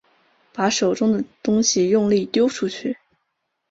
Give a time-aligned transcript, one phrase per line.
[0.51, 2.97] 把手中的东西用力丟出去